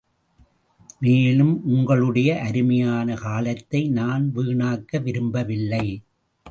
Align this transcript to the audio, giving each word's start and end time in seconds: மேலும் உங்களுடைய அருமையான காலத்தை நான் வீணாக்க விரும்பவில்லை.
மேலும் 0.99 1.65
உங்களுடைய 1.65 2.39
அருமையான 2.39 3.15
காலத்தை 3.15 3.87
நான் 3.89 4.31
வீணாக்க 4.35 5.01
விரும்பவில்லை. 5.01 5.85